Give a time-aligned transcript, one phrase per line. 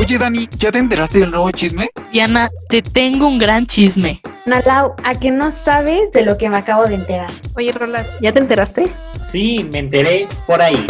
[0.00, 1.90] Oye, Dani, ¿ya te enteraste del nuevo chisme?
[2.10, 4.22] Diana, te tengo un gran chisme.
[4.46, 7.30] Nalau, ¿a que no sabes de lo que me acabo de enterar?
[7.54, 8.90] Oye, Rolas, ¿ya te enteraste?
[9.20, 10.86] Sí, me enteré por ahí.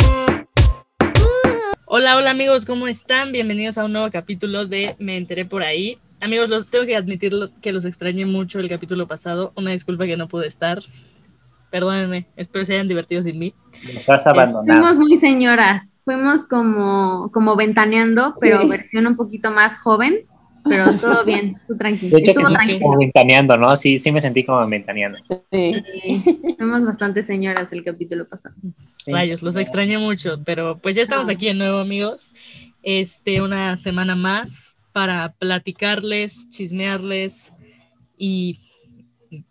[1.86, 3.32] Hola, hola amigos, ¿cómo están?
[3.32, 5.98] Bienvenidos a un nuevo capítulo de Me enteré por ahí.
[6.20, 9.52] Amigos, los tengo que admitir que los extrañé mucho el capítulo pasado.
[9.56, 10.78] Una disculpa que no pude estar.
[11.70, 13.54] Perdónenme, espero se hayan divertido sin mí.
[13.96, 14.64] estás abandonado.
[14.66, 20.26] Fuimos muy señoras, fuimos como, como ventaneando, pero versión un poquito más joven,
[20.68, 22.16] pero todo bien, tú tranquilo.
[22.16, 22.80] De hecho, Estuvo sí, tranquilo.
[22.80, 23.76] como ventaneando, ¿no?
[23.76, 25.18] Sí, sí me sentí como ventaneando.
[25.52, 25.72] Sí.
[25.72, 28.56] Sí, fuimos bastante señoras el capítulo pasado.
[29.04, 29.12] Sí.
[29.12, 32.32] Rayos, los extrañé mucho, pero pues ya estamos aquí de nuevo, amigos.
[32.82, 37.52] Este, una semana más para platicarles, chismearles
[38.18, 38.58] y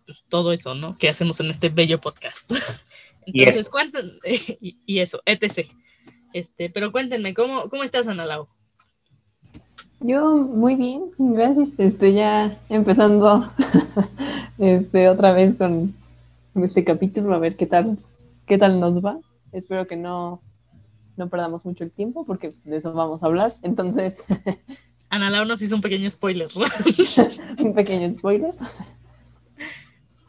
[0.05, 0.95] pues, todo eso, ¿no?
[0.95, 2.51] Que hacemos en este bello podcast.
[3.25, 4.13] Y Entonces, cuéntenme,
[4.59, 5.69] y, y eso, etc.
[6.33, 8.47] Este, pero cuéntenme, ¿cómo, cómo estás, Ana Lau?
[9.99, 11.77] Yo muy bien, gracias.
[11.77, 13.51] Estoy ya empezando
[14.57, 15.93] este, otra vez con,
[16.53, 17.97] con este capítulo, a ver qué tal,
[18.47, 19.19] qué tal nos va.
[19.51, 20.41] Espero que no,
[21.17, 23.53] no perdamos mucho el tiempo porque de eso vamos a hablar.
[23.61, 24.23] Entonces,
[25.09, 26.49] Ana Lau nos hizo un pequeño spoiler,
[27.59, 28.53] un pequeño spoiler.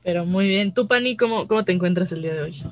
[0.03, 0.73] Pero muy bien.
[0.73, 2.63] Tú, Pani, ¿cómo, ¿cómo te encuentras el día de hoy?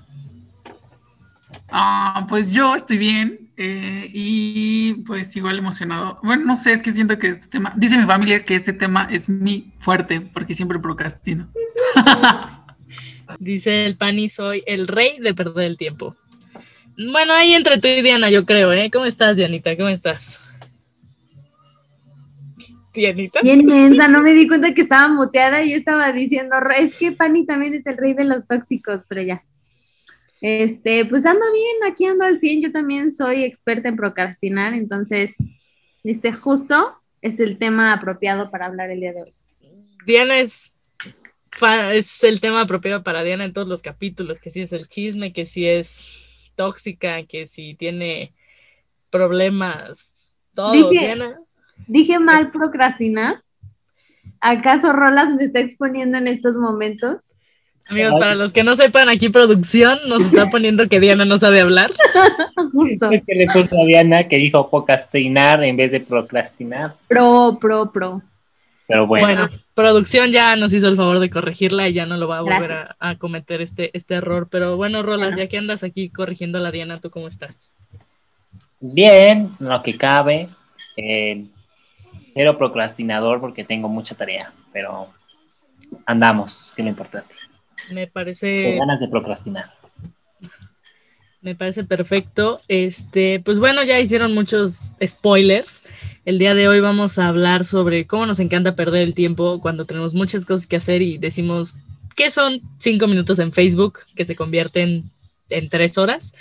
[1.70, 6.18] Ah, pues yo estoy bien eh, y pues igual emocionado.
[6.22, 9.08] Bueno, no sé, es que siento que este tema, dice mi familia que este tema
[9.10, 11.48] es mi fuerte porque siempre procrastino.
[13.38, 16.16] Dice el Pani, soy el rey de perder el tiempo.
[16.96, 18.90] Bueno, ahí entre tú y Diana, yo creo, ¿eh?
[18.90, 19.76] ¿Cómo estás, Dianita?
[19.76, 20.40] ¿Cómo estás?
[22.98, 23.40] Dianita.
[23.42, 27.12] Bien mensa, no me di cuenta que estaba muteada y yo estaba diciendo, es que
[27.12, 29.42] Pani también es el rey de los tóxicos, pero ya.
[30.40, 35.36] Este, pues ando bien, aquí ando al 100, yo también soy experta en procrastinar, entonces,
[36.04, 39.32] este, justo es el tema apropiado para hablar el día de hoy.
[40.06, 40.72] Diana es,
[42.22, 45.44] el tema apropiado para Diana en todos los capítulos, que si es el chisme, que
[45.44, 46.16] si es
[46.54, 48.32] tóxica, que si tiene
[49.10, 50.12] problemas,
[50.54, 50.72] todo.
[50.72, 51.40] Dije- Diana,
[51.86, 53.42] Dije mal procrastinar.
[54.40, 57.34] ¿Acaso Rolas me está exponiendo en estos momentos?
[57.90, 61.60] amigos, para los que no sepan, aquí producción nos está poniendo que Diana no sabe
[61.62, 61.90] hablar.
[62.72, 63.10] Justo.
[63.10, 66.96] Es que le puso a Diana que dijo procrastinar en vez de procrastinar.
[67.08, 68.20] Pro, pro, pro.
[68.86, 72.28] Pero bueno, Bueno, producción ya nos hizo el favor de corregirla y ya no lo
[72.28, 74.48] va a volver a, a cometer este, este error.
[74.50, 75.36] Pero bueno, Rolas, Bueno.
[75.38, 77.56] ya que andas aquí corrigiendo a la Diana, ¿tú cómo estás?
[78.80, 80.48] bien, lo que cabe.
[80.96, 81.46] eh,
[82.38, 85.08] cero procrastinador porque tengo mucha tarea, pero
[86.06, 87.34] andamos, que es lo importante.
[87.90, 89.72] Me Con parece, ganas de procrastinar.
[91.40, 92.60] me parece perfecto.
[92.68, 95.82] Este, pues bueno, ya hicieron muchos spoilers.
[96.24, 99.84] El día de hoy vamos a hablar sobre cómo nos encanta perder el tiempo cuando
[99.84, 101.74] tenemos muchas cosas que hacer y decimos
[102.14, 105.10] que son cinco minutos en Facebook que se convierten
[105.50, 106.32] en tres horas.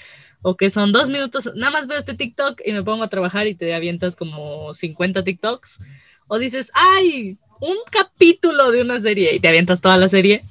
[0.42, 3.48] O que son dos minutos, nada más veo este TikTok y me pongo a trabajar
[3.48, 5.80] y te avientas como 50 TikToks.
[6.28, 10.44] O dices, ay, un capítulo de una serie y te avientas toda la serie.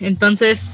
[0.00, 0.70] Entonces,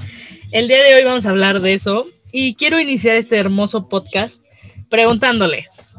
[0.52, 4.44] el día de hoy vamos a hablar de eso y quiero iniciar este hermoso podcast
[4.88, 5.96] preguntándoles,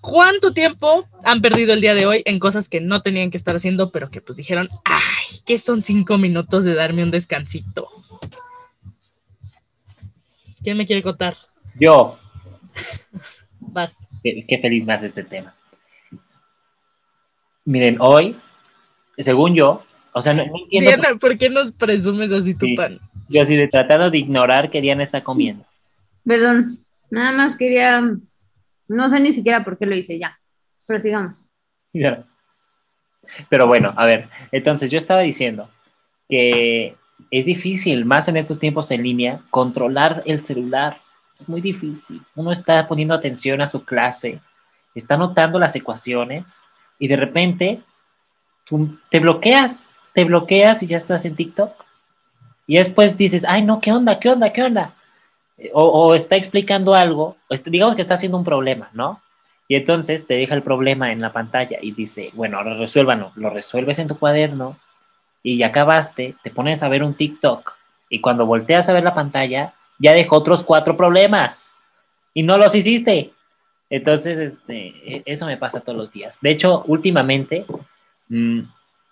[0.00, 3.56] ¿cuánto tiempo han perdido el día de hoy en cosas que no tenían que estar
[3.56, 7.88] haciendo, pero que pues dijeron, ay, que son cinco minutos de darme un descansito?
[10.62, 11.36] ¿Quién me quiere contar?
[11.78, 12.18] Yo,
[13.60, 14.06] Vas.
[14.22, 15.54] qué, qué feliz me hace este tema.
[17.64, 18.36] Miren, hoy,
[19.18, 20.90] según yo, o sea, no, no entiendo.
[20.90, 22.74] Diana, ¿por qué nos presumes así tu Sí.
[22.76, 23.00] pan?
[23.28, 25.64] Yo así de tratando de ignorar que Diana está comiendo.
[26.24, 26.78] Perdón,
[27.10, 28.02] nada más quería,
[28.88, 30.38] no sé ni siquiera por qué lo hice ya,
[30.86, 31.46] pero sigamos.
[31.92, 32.24] Ya.
[33.48, 35.70] Pero bueno, a ver, entonces yo estaba diciendo
[36.28, 36.96] que
[37.30, 40.98] es difícil, más en estos tiempos en línea, controlar el celular.
[41.34, 42.22] Es muy difícil.
[42.34, 44.40] Uno está poniendo atención a su clase,
[44.94, 46.66] está notando las ecuaciones
[46.98, 47.82] y de repente
[48.64, 51.84] tú te bloqueas, te bloqueas y ya estás en TikTok.
[52.66, 54.18] Y después dices, ay, no, ¿qué onda?
[54.18, 54.52] ¿Qué onda?
[54.52, 54.94] ¿Qué onda?
[55.72, 59.20] O, o está explicando algo, o est- digamos que está haciendo un problema, ¿no?
[59.68, 63.32] Y entonces te deja el problema en la pantalla y dice, bueno, ahora resuélvanlo.
[63.36, 64.78] Lo resuelves en tu cuaderno
[65.42, 67.74] y ya acabaste, te pones a ver un TikTok
[68.08, 71.72] y cuando volteas a ver la pantalla, ya dejó otros cuatro problemas
[72.32, 73.32] y no los hiciste.
[73.90, 76.38] Entonces, este, e- eso me pasa todos los días.
[76.40, 77.64] De hecho, últimamente,
[78.28, 78.60] mm,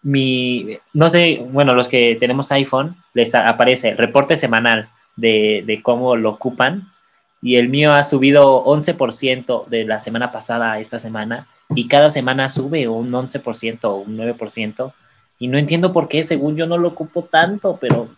[0.03, 5.83] mi, no sé, bueno, los que tenemos iPhone, les aparece el reporte semanal de, de
[5.83, 6.93] cómo lo ocupan
[7.41, 12.11] y el mío ha subido 11% de la semana pasada a esta semana y cada
[12.11, 14.93] semana sube un 11% o un 9%
[15.39, 18.09] y no entiendo por qué, según yo no lo ocupo tanto, pero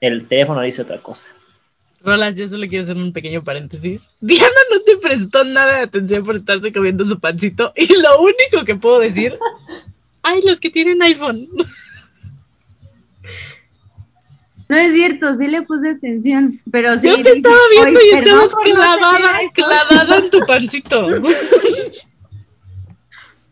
[0.00, 1.28] el teléfono dice otra cosa.
[2.04, 4.10] Rolas, yo solo quiero hacer un pequeño paréntesis.
[4.20, 8.64] Diana no te prestó nada de atención por estarse comiendo su pancito y lo único
[8.66, 9.38] que puedo decir,
[10.22, 11.48] ay, los que tienen iPhone.
[14.66, 17.06] No es cierto, sí le puse atención, pero sí.
[17.06, 19.52] Yo te dije, estaba viendo "Ay, y estabas no clavada, tener iPhone".
[19.52, 21.02] clavada en tu pancito.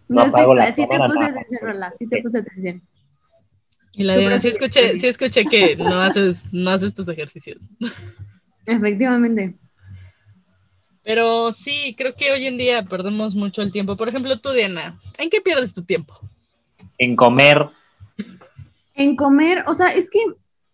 [0.09, 2.83] No No la sí te puse atención, Rola, sí te puse atención.
[3.95, 7.59] Y la Diana, sí escuché, que- sí escuché que no haces, no haces tus ejercicios.
[8.67, 9.55] Efectivamente.
[11.05, 13.97] Pero sí, creo que hoy en día perdemos mucho el tiempo.
[13.97, 16.19] Por ejemplo, tú, Diana, ¿en qué pierdes tu tiempo?
[16.99, 17.69] En comer,
[18.94, 20.20] En comer, o sea, es que,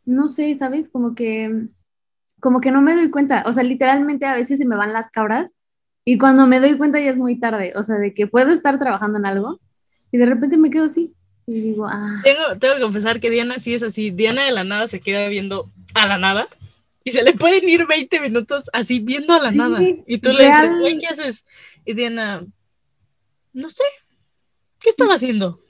[0.04, 0.88] no sé, ¿sabes?
[0.90, 1.68] Como que,
[2.40, 3.44] como que no me doy cuenta.
[3.46, 5.54] O sea, literalmente a veces se me van las cabras
[6.04, 7.72] y cuando me doy cuenta ya es muy tarde.
[7.76, 9.60] O sea, de que puedo estar trabajando en algo
[10.12, 11.14] y de repente me quedo así.
[11.46, 14.10] Y digo, ah, Tengo, tengo que confesar que Diana sí es así.
[14.10, 16.48] Diana de la nada se queda viendo a la nada
[17.08, 19.80] y se le pueden ir 20 minutos así viendo a la Sí, nada.
[20.06, 21.44] Y tú le dices, güey, ¿qué haces?
[21.86, 22.46] Y Diana,
[23.54, 23.84] no sé,
[24.78, 25.62] ¿qué estaba haciendo?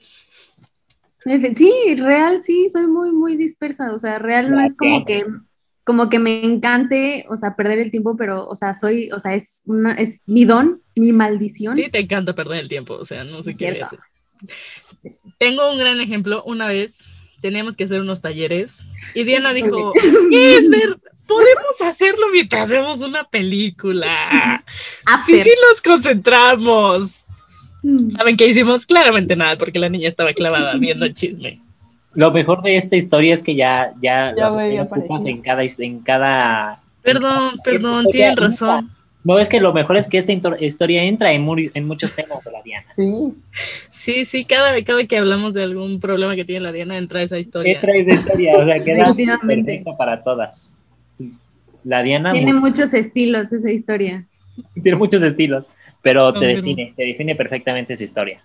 [1.55, 5.25] Sí, real, sí, soy muy, muy dispersa, o sea, real no es como que,
[5.85, 9.33] como que me encante, o sea, perder el tiempo, pero, o sea, soy, o sea,
[9.35, 11.77] es una, es mi don, mi maldición.
[11.77, 13.99] Sí, te encanta perder el tiempo, o sea, no sé qué haces.
[15.37, 16.43] Tengo un gran ejemplo.
[16.45, 16.99] Una vez
[17.41, 19.93] teníamos que hacer unos talleres y Diana dijo,
[20.31, 20.97] ¿qué es ver?
[21.29, 24.63] Podemos hacerlo mientras vemos una película.
[24.67, 25.43] Sí, After.
[25.43, 27.25] sí nos concentramos.
[28.09, 28.85] ¿Saben qué hicimos?
[28.85, 31.59] Claramente nada, porque la niña estaba clavada viendo el chisme.
[32.13, 36.81] lo mejor de esta historia es que ya, ya, Ya en cada, en cada...
[37.01, 38.45] Perdón, perdón, tienen entra.
[38.47, 38.89] razón.
[39.23, 42.43] No, es que lo mejor es que esta historia entra en, mu- en muchos temas
[42.43, 42.87] de la Diana.
[42.95, 43.33] Sí,
[43.91, 47.37] Sí, sí, cada, cada que hablamos de algún problema que tiene la Diana entra esa
[47.37, 47.73] historia.
[47.75, 50.73] Entra esa historia, o sea, queda perfecta para todas.
[51.83, 54.27] La Diana Tiene mu- muchos estilos esa historia,
[54.81, 55.67] tiene muchos estilos,
[56.01, 58.43] pero te define, te define perfectamente esa historia.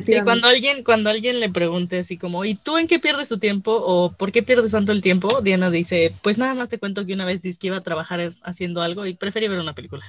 [0.00, 0.22] Sí, efectivamente.
[0.22, 3.72] cuando alguien, cuando alguien le pregunte así como, ¿y tú en qué pierdes tu tiempo?
[3.74, 5.40] o ¿por qué pierdes tanto el tiempo?
[5.42, 8.34] Diana dice, pues nada más te cuento que una vez dije que iba a trabajar
[8.42, 10.04] haciendo algo y preferí ver una película.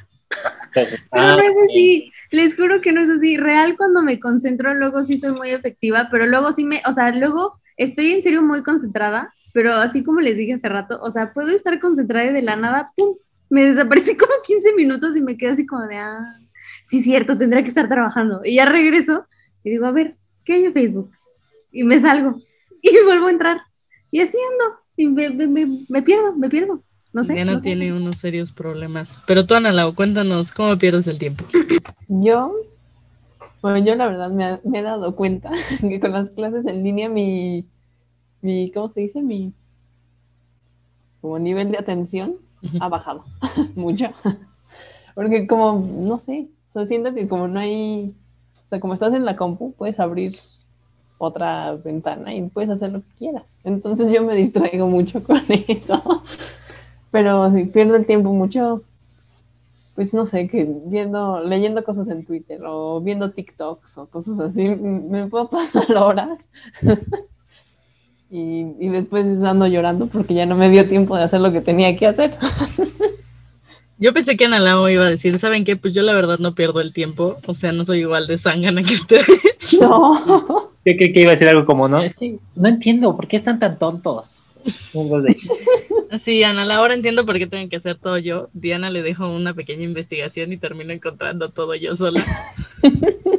[1.12, 1.70] Pero ah, no es ok.
[1.70, 3.38] así, les juro que no es así.
[3.38, 7.12] Real, cuando me concentro, luego sí soy muy efectiva, pero luego sí me, o sea,
[7.12, 11.34] luego estoy en serio muy concentrada, pero así como les dije hace rato, o sea,
[11.34, 13.16] puedo estar concentrada y de la nada, ¡pum!
[13.50, 16.20] Me desaparecí como 15 minutos y me quedé así como de, ah,
[16.84, 18.42] sí, cierto, tendría que estar trabajando.
[18.44, 19.26] Y ya regreso
[19.64, 20.16] y digo, a ver,
[20.46, 21.12] ¿qué hay en Facebook?
[21.72, 22.42] Y me salgo
[22.82, 23.62] y vuelvo a entrar
[24.12, 26.82] y así ando y me, me- me- me pierdo, me pierdo.
[27.14, 27.34] No sé.
[27.34, 27.64] Diana no sé.
[27.66, 29.24] tiene unos serios problemas.
[29.28, 31.46] Pero tú, Ana Lau, cuéntanos, ¿cómo pierdes el tiempo?
[32.08, 32.54] yo,
[33.62, 35.52] bueno, yo la verdad me, ha- me he dado cuenta
[35.82, 37.66] que con las clases en línea mi,
[38.42, 39.22] mi, ¿cómo se dice?
[39.22, 39.54] Mi
[41.22, 42.36] como nivel de atención
[42.80, 43.26] ha bajado
[43.76, 44.08] mucho.
[45.16, 48.14] Porque como, no sé, o sea, siento que como no hay,
[48.66, 50.36] o sea, como estás en la compu, puedes abrir
[51.18, 53.60] otra ventana y puedes hacer lo que quieras.
[53.64, 56.24] Entonces yo me distraigo mucho con eso.
[57.12, 58.84] Pero si pierdo el tiempo mucho,
[59.96, 64.64] pues no sé, que viendo, leyendo cosas en Twitter o viendo TikToks o cosas así,
[64.68, 66.48] me puedo pasar horas.
[68.30, 71.62] Y, y después ando llorando porque ya no me dio tiempo de hacer lo que
[71.62, 72.32] tenía que hacer.
[74.00, 75.76] Yo pensé que Ana Lau iba a decir, ¿saben qué?
[75.76, 77.38] Pues yo la verdad no pierdo el tiempo.
[77.48, 79.26] O sea, no soy igual de zángana que ustedes.
[79.82, 80.72] No.
[80.86, 83.36] Yo creí que iba a decir algo como, no, es que no entiendo, ¿por qué
[83.36, 84.48] están tan tontos?
[86.20, 88.50] Sí, Ana, la ahora entiendo por qué tengo que hacer todo yo.
[88.54, 92.24] Diana le dejo una pequeña investigación y termino encontrando todo yo sola.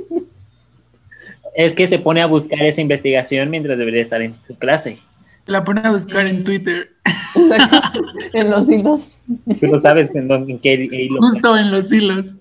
[1.58, 5.00] Es que se pone a buscar esa investigación mientras debería estar en su clase.
[5.46, 6.44] La pone a buscar en.
[6.44, 6.90] Twitter,
[8.32, 9.18] en los hilos.
[9.58, 11.20] Tú lo sabes en, dónde- en qué hilo.
[11.20, 12.34] justo en los hilos.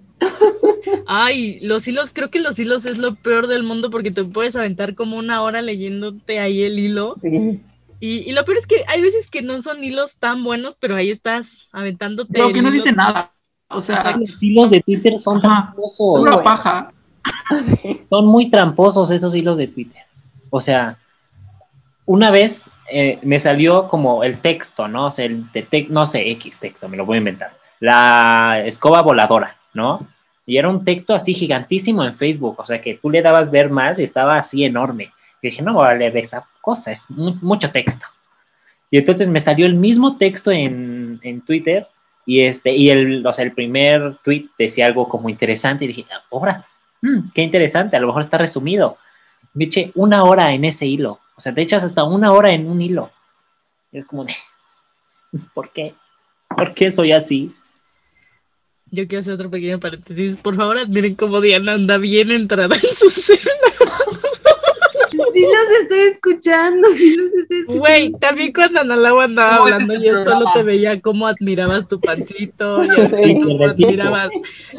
[1.07, 4.55] Ay, los hilos, creo que los hilos es lo peor del mundo porque te puedes
[4.55, 7.15] aventar como una hora leyéndote ahí el hilo.
[7.19, 7.59] Sí.
[7.99, 10.95] Y, y lo peor es que hay veces que no son hilos tan buenos, pero
[10.95, 12.31] ahí estás aventándote.
[12.33, 12.75] Pero que no hilo.
[12.77, 13.31] dice nada.
[13.69, 14.19] O sea, Exacto.
[14.19, 15.73] Los hilos de Twitter son pura
[16.21, 16.43] bueno.
[16.43, 16.93] paja.
[18.09, 20.03] Son muy tramposos esos hilos de Twitter.
[20.49, 20.97] O sea,
[22.05, 25.07] una vez eh, me salió como el texto, ¿no?
[25.07, 27.51] O sea, el de no sé, X texto, me lo voy a inventar.
[27.79, 30.07] La escoba voladora, ¿no?
[30.45, 33.69] Y era un texto así gigantísimo en Facebook, o sea, que tú le dabas ver
[33.69, 35.11] más y estaba así enorme.
[35.41, 38.05] Y dije, no voy a leer esa cosa, es mu- mucho texto.
[38.89, 41.87] Y entonces me salió el mismo texto en, en Twitter,
[42.25, 46.05] Y, este, y el, o sea, el primer tweet decía algo como interesante y dije,
[46.31, 46.65] ahora,
[47.01, 48.97] mm, qué interesante, a lo mejor está resumido.
[49.53, 52.67] Me eché una hora en ese hilo, o sea, te echas hasta una hora en
[52.67, 53.11] un hilo.
[53.91, 54.35] Es como de,
[55.53, 55.95] ¿por qué?
[56.49, 57.55] ¿Por qué soy así?
[58.89, 60.37] Yo quiero hacer otro pequeño paréntesis.
[60.37, 63.41] Por favor, admiren cómo Diana anda bien entrada en su cena.
[65.37, 67.79] Sí los estoy escuchando, sí los estoy escuchando.
[67.79, 71.87] Güey, también cuando Analao andaba ¿Cómo es hablando, este yo solo te veía cómo admirabas
[71.87, 74.31] tu pancito, y así, cómo admirabas,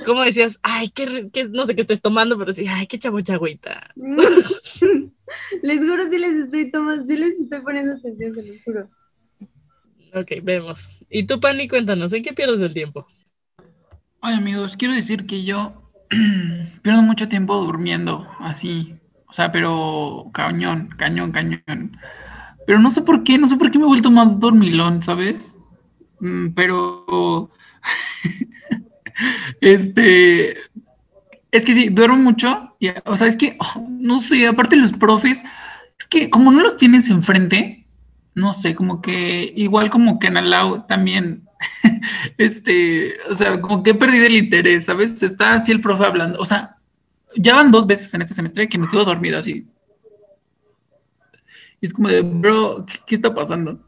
[0.04, 3.90] cómo decías, ay, qué, no sé qué estés tomando, pero sí, ay, qué chabuchagüita.
[5.62, 8.88] Les juro, sí les estoy tomando, sí les estoy poniendo atención, se los juro.
[10.14, 10.98] Ok, vemos.
[11.10, 13.06] Y tú, Pani, cuéntanos, ¿en qué pierdes el tiempo?
[14.20, 15.92] Ay, amigos, quiero decir que yo
[16.82, 18.97] pierdo mucho tiempo durmiendo, así.
[19.28, 21.96] O sea, pero cañón, cañón, cañón.
[22.66, 25.58] Pero no sé por qué, no sé por qué me he vuelto más dormilón, ¿sabes?
[26.20, 27.50] Mm, Pero,
[29.60, 30.56] este,
[31.50, 32.76] es que sí, duermo mucho.
[33.04, 35.40] O sea, es que, oh, no sé, aparte los profes,
[35.98, 37.86] es que como no los tienes enfrente,
[38.34, 41.48] no sé, como que igual como que en Alau también
[42.38, 45.22] este, o sea, como que he perdido el interés, ¿sabes?
[45.22, 46.77] Está así el profe hablando, o sea,
[47.36, 49.66] ya van dos veces en este semestre que me quedo dormido así.
[51.80, 53.78] Y es como de, bro, ¿qué, qué está pasando?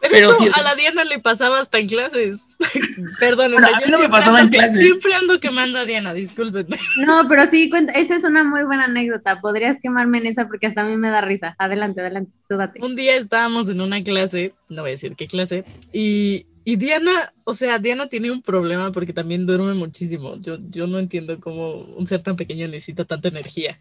[0.00, 2.38] Pero, Pero eso sí- a la Diana le pasaba hasta en clases.
[3.20, 4.78] Perdón, a mí no me pasaba en clases.
[4.78, 6.76] Siempre ando quemando a Diana, discúlpenme.
[7.06, 9.40] No, pero sí, cuenta, esa es una muy buena anécdota.
[9.40, 11.54] Podrías quemarme en esa porque hasta a mí me da risa.
[11.58, 12.84] Adelante, adelante, tú date.
[12.84, 17.32] Un día estábamos en una clase, no voy a decir qué clase, y, y Diana,
[17.44, 20.36] o sea, Diana tiene un problema porque también duerme muchísimo.
[20.40, 23.78] Yo, yo no entiendo cómo un ser tan pequeño necesita tanta energía.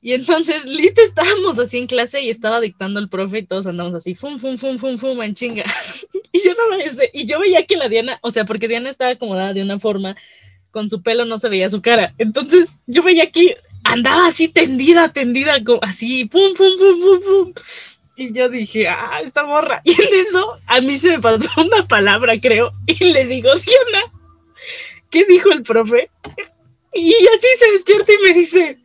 [0.00, 3.94] Y entonces, lit, estábamos así en clase y estaba dictando el profe y todos andamos
[3.94, 5.64] así, fum, fum, fum, fum, fum, en chinga.
[6.32, 9.10] y yo no me y yo veía que la Diana, o sea, porque Diana estaba
[9.10, 10.16] acomodada de una forma,
[10.70, 12.14] con su pelo no se veía su cara.
[12.18, 17.52] Entonces, yo veía que andaba así tendida, tendida, así, pum, pum, pum, pum, pum.
[18.18, 19.80] Y yo dije, ah, esta morra.
[19.84, 24.02] Y en eso, a mí se me pasó una palabra, creo, y le digo, Diana,
[25.10, 26.10] ¿qué dijo el profe?
[26.92, 28.78] Y así se despierta y me dice,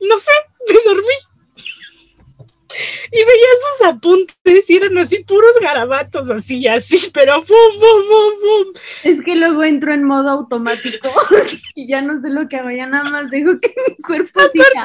[0.00, 0.32] no sé,
[0.68, 1.14] me dormí.
[3.10, 8.32] Y veía sus apuntes y eran así puros garabatos, así, así, pero pum, pum, pum,
[8.40, 8.72] pum.
[9.04, 11.08] Es que luego entro en modo automático
[11.74, 14.84] y ya no sé lo que hago, ya nada más dejo que mi cuerpo siga.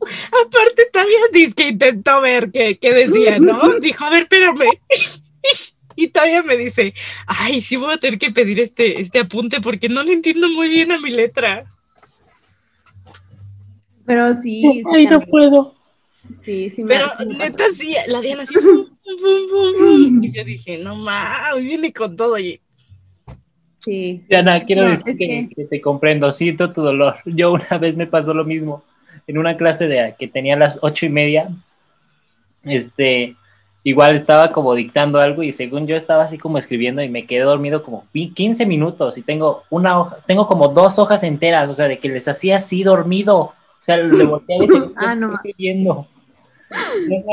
[0.00, 3.78] Aparte, todavía dice que intentó ver qué, qué decía, ¿no?
[3.80, 4.68] Dijo, a ver, espérame.
[6.00, 6.94] Y todavía me dice,
[7.26, 10.68] ay, sí voy a tener que pedir este, este apunte porque no le entiendo muy
[10.68, 11.64] bien a mi letra.
[14.06, 15.74] Pero sí, sí, Ay, no puedo.
[16.40, 17.48] sí, sí me, Pero sí me pasa.
[17.50, 20.22] neta, sí, la Diana así, pum, pum, pum, pum, pum.
[20.24, 22.38] Y yo dije, no mames, viene con todo.
[22.38, 22.60] Y
[23.80, 24.22] Sí.
[24.28, 27.16] Diana, quiero No, decir es que, que- que te comprendo, siento tu dolor.
[27.24, 28.84] Yo una vez me pasó lo mismo.
[29.28, 31.48] En una clase de que tenía a las ocho y media,
[32.64, 33.36] este,
[33.84, 37.42] igual estaba como dictando algo y según yo estaba así como escribiendo y me quedé
[37.44, 41.74] dormido como pi- 15 minutos y tengo una hoja, tengo como dos hojas enteras, o
[41.74, 43.36] sea, de que les hacía así dormido.
[43.38, 45.32] O sea, le volteaba y Ah, no.
[45.32, 46.08] escribiendo.
[47.08, 47.24] No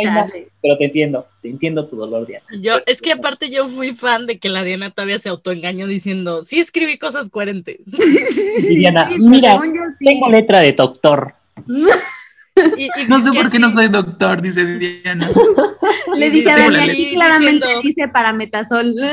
[0.61, 2.45] pero te entiendo, te entiendo tu dolor, Diana.
[2.61, 6.41] yo, es que aparte yo fui fan de que la Diana todavía se autoengañó diciendo,
[6.43, 7.79] sí escribí cosas coherentes.
[8.69, 10.05] Y Diana, Sí, mira, según yo sí.
[10.05, 11.33] tengo letra de doctor.
[12.77, 15.27] Y, y No sé por qué no soy doctor, dice Diana.
[16.15, 18.95] Le dije a Dani, ahí aquí claramente diciendo- dice parametasol.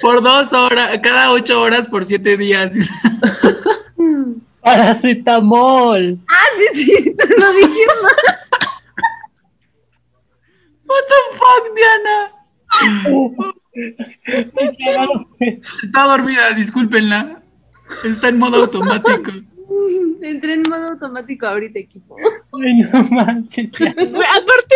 [0.00, 2.70] Por dos horas, cada ocho horas por siete días.
[4.62, 6.18] Paracetamol.
[6.28, 8.38] ah, sí, es cierto, lo dije mal.
[10.84, 12.16] What the fuck, Diana?
[15.82, 17.42] Está dormida, discúlpenla.
[18.04, 19.32] Está en modo automático.
[20.22, 22.16] Entré en modo automático ahorita, equipo.
[22.18, 23.70] Ay, no manches.
[23.78, 23.92] ya.
[23.96, 24.74] Güey, aparte,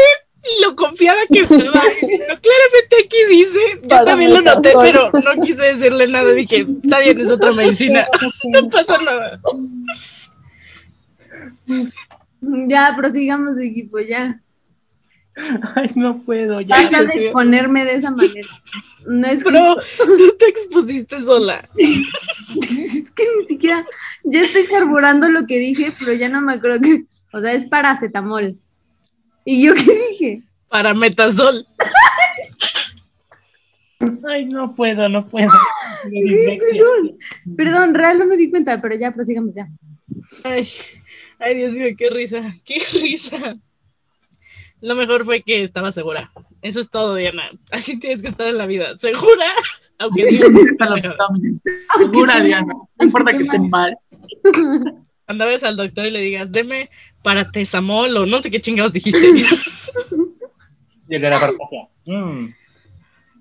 [0.61, 5.43] lo confiada que estaba diciendo, claramente aquí dice, yo Para también lo noté, pero no
[5.43, 8.07] quise decirle nada, dije, está bien, es otra medicina,
[8.45, 9.41] no pasa nada.
[12.41, 14.41] Ya, prosigamos, equipo, ya.
[15.75, 16.89] Ay, no puedo, ya.
[16.89, 18.49] Dios de exponerme de esa manera.
[19.07, 21.69] No es Pero tú te expusiste sola.
[23.15, 23.87] Que ni siquiera,
[24.25, 27.67] ya estoy carburando lo que dije, pero ya no me acuerdo que, o sea, es
[27.67, 28.59] paracetamol.
[29.45, 30.43] ¿Y yo qué dije?
[30.69, 31.67] Para metasol.
[34.29, 35.51] Ay, no puedo, no puedo.
[36.03, 37.19] Perdón,
[37.57, 39.69] perdón, real no me di cuenta, pero ya prosigamos ya.
[40.45, 40.69] Ay,
[41.39, 43.57] ay, Dios mío, qué risa, qué risa.
[44.81, 46.33] Lo mejor fue que estaba segura.
[46.61, 47.51] Eso es todo, Diana.
[47.71, 48.97] Así tienes que estar en la vida.
[48.97, 49.55] ¿Segura?
[50.03, 50.39] Aunque sí.
[50.39, 51.63] Los exámenes.
[51.99, 52.75] Segura, Diana.
[52.99, 53.97] No importa que estén mal.
[55.27, 56.91] Cuando ves al doctor y le digas, deme
[57.23, 59.21] paracetamol o no sé qué chingados dijiste.
[61.09, 61.89] Y el de la farmacia.
[62.07, 62.47] Mm.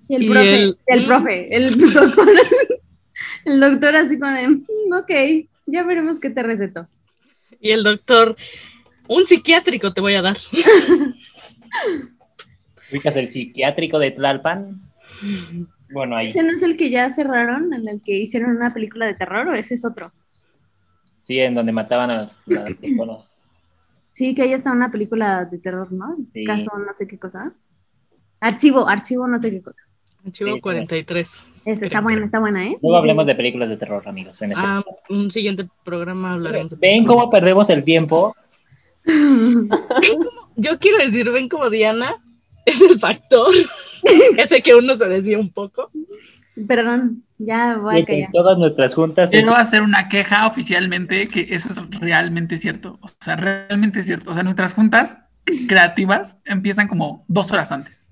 [0.08, 2.28] Y el Y profe, el- el, profe, el doctor,
[3.46, 6.86] el doctor así como de, "Mm, ok, ya veremos qué te recetó.
[7.60, 8.36] y el doctor,
[9.08, 10.36] un psiquiátrico te voy a dar.
[12.90, 14.80] ¿Ubicas el psiquiátrico de Tlalpan?
[15.92, 16.28] Bueno, ahí.
[16.28, 19.48] ¿Ese no es el que ya cerraron, en el que hicieron una película de terror
[19.48, 20.12] o ese es otro?
[21.18, 23.36] Sí, en donde mataban a las, personas.
[24.10, 26.16] Sí, que ahí está una película de terror, ¿no?
[26.32, 26.44] Sí.
[26.44, 27.52] Caso no sé qué cosa.
[28.40, 29.82] Archivo, archivo no sé qué cosa.
[30.24, 31.48] Archivo Sí, 43.
[31.64, 32.76] Esa está buena, está buena, ¿eh?
[32.82, 34.42] Luego hablemos de películas de terror, amigos.
[34.42, 38.34] En este Ah, un siguiente programa hablaremos de ¿Ven cómo perdemos el tiempo?
[40.56, 42.16] Yo quiero decir, ven como Diana
[42.66, 43.52] es el factor.
[44.36, 45.90] Ese que uno se decía un poco.
[46.68, 48.28] Perdón, ya voy a callar.
[48.32, 52.98] todas nuestras juntas es- Quiero hacer una queja oficialmente que eso es realmente cierto.
[53.00, 54.30] O sea, realmente cierto.
[54.30, 55.18] O sea, nuestras juntas
[55.68, 58.08] creativas empiezan como dos horas antes.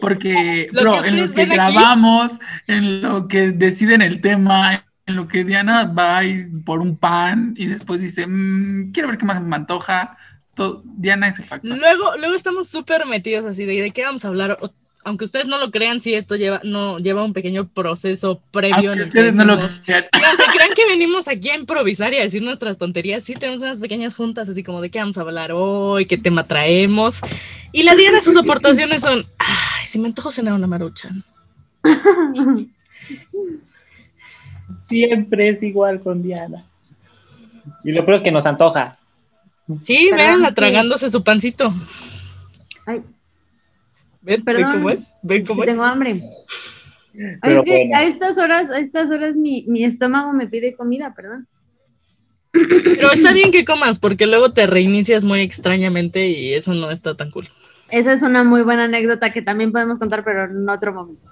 [0.00, 5.26] Porque, bro, en lo que aquí- grabamos, en lo que deciden el tema, en lo
[5.26, 9.40] que Diana va y por un pan y después dice, "Mm, quiero ver qué más
[9.42, 10.18] me antoja.
[10.54, 11.78] Todo- Diana es el factor.
[11.78, 14.58] Luego, luego estamos súper metidos así de, de qué vamos a hablar.
[15.04, 18.92] Aunque ustedes no lo crean, sí, esto lleva, no, lleva un pequeño proceso previo.
[18.92, 20.04] en ustedes no lo crean.
[20.12, 23.62] Y aunque crean que venimos aquí a improvisar y a decir nuestras tonterías, sí tenemos
[23.62, 27.20] unas pequeñas juntas así como de qué vamos a hablar hoy, qué tema traemos.
[27.72, 31.24] Y la Diana, sus aportaciones son, ay, si me antojo cenar una maruchan.
[34.76, 36.66] siempre es igual con Diana.
[37.84, 38.98] Y lo peor es que nos antoja.
[39.84, 40.54] Sí, sí.
[40.54, 41.72] tragándose su pancito.
[42.86, 43.02] Ay,
[44.22, 44.98] ¿Ven, ¿Ven Perdón, cómo es?
[45.22, 45.72] ¿Ven es cómo que es?
[45.72, 46.22] tengo hambre.
[47.42, 47.96] Pero es que bueno.
[47.96, 51.48] a estas horas, a estas horas mi, mi estómago me pide comida, perdón.
[52.52, 57.16] Pero está bien que comas, porque luego te reinicias muy extrañamente y eso no está
[57.16, 57.48] tan cool.
[57.90, 61.26] Esa es una muy buena anécdota que también podemos contar, pero en otro momento.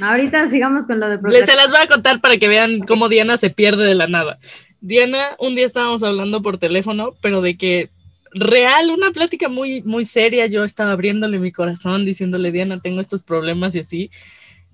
[0.00, 3.08] Ahorita sigamos con lo de Les se las voy a contar para que vean cómo
[3.08, 4.38] Diana se pierde de la nada.
[4.80, 7.90] Diana, un día estábamos hablando por teléfono, pero de que
[8.34, 10.46] real, una plática muy, muy seria.
[10.46, 14.10] Yo estaba abriéndole mi corazón, diciéndole, Diana, tengo estos problemas y así.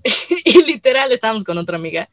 [0.45, 2.09] y literal, estábamos con otra amiga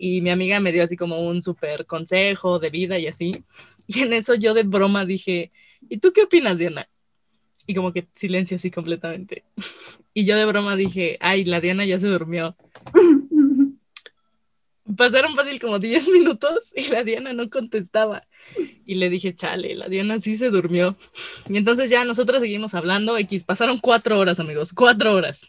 [0.00, 3.44] y mi amiga me dio así como un súper consejo de vida y así.
[3.86, 5.52] Y en eso yo de broma dije,
[5.88, 6.88] ¿y tú qué opinas, Diana?
[7.66, 9.44] Y como que silencio así completamente.
[10.12, 12.56] Y yo de broma dije, ay, la Diana ya se durmió.
[14.96, 18.26] Pasaron fácil como 10 minutos y la Diana no contestaba.
[18.86, 20.96] Y le dije, chale, la Diana sí se durmió.
[21.48, 23.16] Y entonces ya nosotros seguimos hablando.
[23.18, 25.48] X, pasaron cuatro horas, amigos, cuatro horas.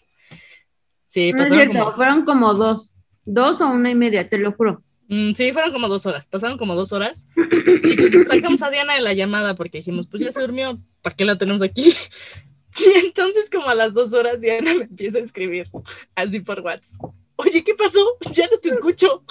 [1.08, 2.92] Sí, No es pasaron cierto, como, fueron como dos.
[3.26, 4.84] Dos o una y media, te lo juro.
[5.08, 6.26] Mm, sí, fueron como dos horas.
[6.26, 7.28] Pasaron como dos horas.
[7.36, 11.16] Y pues sacamos a Diana de la llamada porque dijimos, pues ya se durmió, ¿para
[11.16, 11.94] qué la tenemos aquí?
[12.80, 15.68] Y entonces como a las dos horas Diana me empieza a escribir
[16.16, 17.14] así por WhatsApp.
[17.46, 18.00] Oye, ¿qué pasó?
[18.34, 19.24] Ya no te escucho.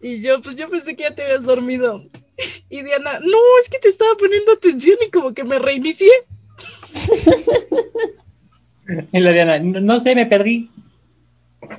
[0.00, 2.04] Y yo, pues yo pensé que ya te habías dormido.
[2.68, 6.10] Y Diana, no, es que te estaba poniendo atención y como que me reinicié.
[9.12, 10.70] Y la Diana, no, no sé, me perdí.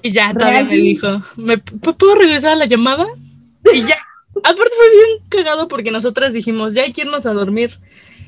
[0.02, 3.06] Y ya todavía me dijo, ¿me p- puedo regresar a la llamada?
[3.74, 3.96] Y ya,
[4.44, 7.80] aparte fue bien cagado porque nosotras dijimos, ya hay que irnos a dormir.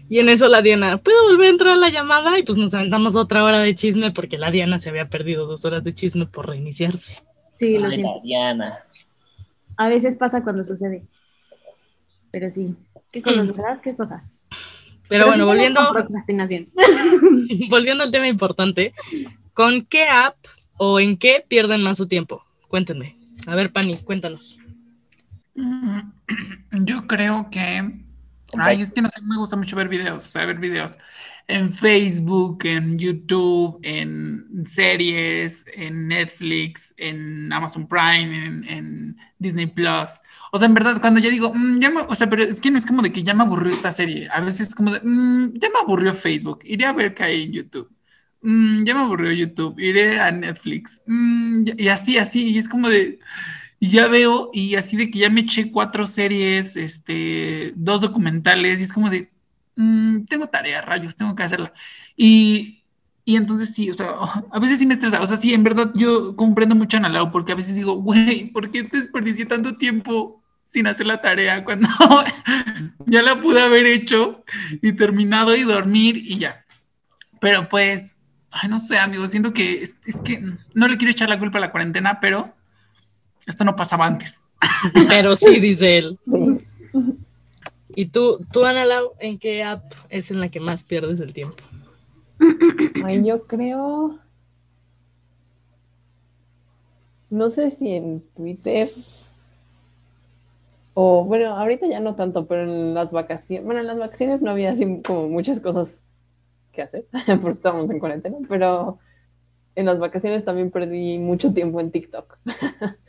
[0.09, 2.37] Y en eso la Diana, ¿puedo volver a entrar a la llamada?
[2.39, 5.65] Y pues nos aventamos otra hora de chisme porque la Diana se había perdido dos
[5.65, 7.21] horas de chisme por reiniciarse.
[7.53, 8.21] Sí, lo Ay, la siento.
[8.23, 8.79] Diana.
[9.77, 11.03] A veces pasa cuando sucede.
[12.31, 12.75] Pero sí.
[13.11, 13.51] ¿Qué cosas, Mm.
[13.51, 13.81] verdad?
[13.83, 14.41] ¿Qué cosas?
[15.09, 16.69] Pero bueno, sigamos volviendo, procrastinación.
[17.69, 18.93] volviendo al tema importante,
[19.53, 20.35] ¿con qué app
[20.77, 22.43] o en qué pierden más su tiempo?
[22.67, 23.15] Cuéntenme.
[23.47, 24.57] A ver, Pani, cuéntanos.
[25.55, 25.99] Mm,
[26.85, 27.98] Yo creo que.
[28.57, 30.97] Ay, es que no sé, me gusta mucho ver videos, o sea, ver videos
[31.47, 40.19] en Facebook, en YouTube, en series, en Netflix, en Amazon Prime, en, en Disney Plus.
[40.51, 42.71] O sea, en verdad, cuando yo digo, "Mm, ya me- o sea, pero es que
[42.71, 44.27] no es como de que ya me aburrió esta serie.
[44.31, 47.43] A veces es como de, "Mm, ya me aburrió Facebook, iré a ver qué hay
[47.43, 47.89] en YouTube.
[48.41, 51.01] Mm, ya me aburrió YouTube, iré a Netflix.
[51.07, 53.19] Mm, y así, así, y es como de.
[53.79, 58.81] Y ya veo, y así de que ya me eché cuatro series, este, dos documentales,
[58.81, 59.31] y es como de,
[59.77, 61.73] mm, tengo tarea, rayos, tengo que hacerla.
[62.17, 62.83] Y,
[63.23, 64.09] y entonces sí, o sea,
[64.51, 67.09] a veces sí me estresa, o sea, sí, en verdad yo comprendo mucho a Ana
[67.09, 71.63] Lau, porque a veces digo, güey, ¿por qué desperdicié tanto tiempo sin hacer la tarea
[71.63, 71.87] cuando
[73.05, 74.43] ya la pude haber hecho
[74.81, 76.65] y terminado y dormir y ya?
[77.39, 78.17] Pero pues,
[78.51, 81.59] ay, no sé, amigo, siento que es, es que no le quiero echar la culpa
[81.59, 82.53] a la cuarentena, pero
[83.49, 84.47] esto no pasaba antes.
[84.93, 86.19] Pero sí, dice él.
[86.27, 86.65] Sí.
[87.95, 91.33] ¿Y tú, tú, Ana Lau, en qué app es en la que más pierdes el
[91.33, 91.57] tiempo?
[93.03, 94.19] Ay, yo creo.
[97.29, 98.89] No sé si en Twitter.
[100.93, 103.65] O bueno, ahorita ya no tanto, pero en las vacaciones.
[103.65, 106.13] Bueno, en las vacaciones no había así como muchas cosas
[106.71, 107.05] que hacer,
[107.41, 108.99] porque estábamos en cuarentena, pero
[109.75, 112.37] en las vacaciones también perdí mucho tiempo en TikTok.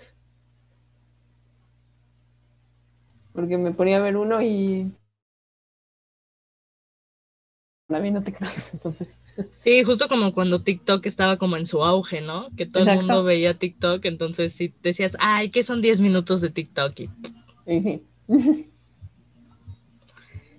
[3.40, 4.92] porque me ponía a ver uno y
[7.82, 9.18] estaba viendo TikToks, entonces.
[9.52, 12.50] Sí, justo como cuando TikTok estaba como en su auge, ¿no?
[12.56, 16.50] Que todo el mundo veía TikTok, entonces si decías, ay, ¿qué son 10 minutos de
[16.50, 17.00] TikTok?
[17.00, 17.10] Y,
[17.66, 18.02] Y sí.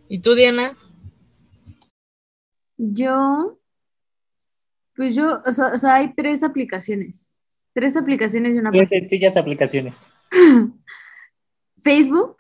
[0.10, 0.76] ¿Y tú, Diana?
[2.78, 3.60] Yo,
[4.96, 7.38] pues yo, o sea, o sea, hay tres aplicaciones.
[7.74, 10.10] Tres aplicaciones y una Tres sencillas aplicaciones.
[11.82, 12.38] Facebook,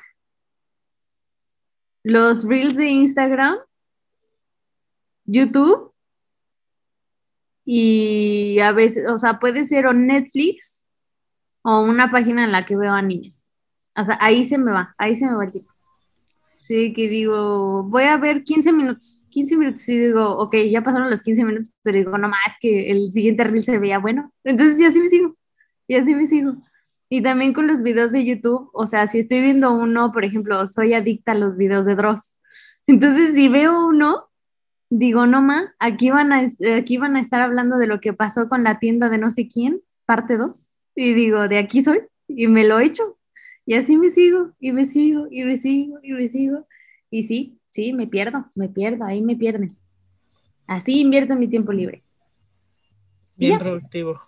[2.04, 3.58] los Reels de Instagram,
[5.26, 5.94] YouTube
[7.64, 10.84] y a veces, o sea, puede ser o Netflix
[11.64, 13.48] o una página en la que veo animes.
[13.96, 15.72] O sea, ahí se me va, ahí se me va el tiempo.
[16.62, 21.10] Sí, que digo, voy a ver 15 minutos, 15 minutos y digo, ok, ya pasaron
[21.10, 24.32] los 15 minutos, pero digo, no más que el siguiente reel se veía bueno.
[24.44, 25.36] Entonces ya sí me sigo,
[25.88, 26.56] ya sí me sigo.
[27.13, 30.65] Y también con los videos de YouTube, o sea, si estoy viendo uno, por ejemplo,
[30.65, 32.38] soy adicta a los videos de Dross.
[32.88, 34.30] Entonces, si veo uno,
[34.89, 38.13] digo, no ma, aquí van a, es- aquí van a estar hablando de lo que
[38.13, 40.78] pasó con la tienda de no sé quién, parte 2.
[40.95, 43.17] Y digo, de aquí soy, y me lo echo.
[43.65, 46.65] Y así me sigo, y me sigo, y me sigo, y me sigo.
[47.10, 49.76] Y sí, sí, me pierdo, me pierdo, ahí me pierden.
[50.65, 52.04] Así invierto mi tiempo libre.
[53.36, 54.21] Bien productivo.